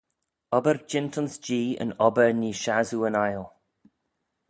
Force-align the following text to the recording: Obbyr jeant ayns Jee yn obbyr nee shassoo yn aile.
Obbyr 0.57 0.77
jeant 0.89 1.19
ayns 1.19 1.33
Jee 1.45 1.77
yn 1.83 1.93
obbyr 2.07 2.33
nee 2.39 2.59
shassoo 2.63 3.07
yn 3.09 3.19
aile. 3.25 3.45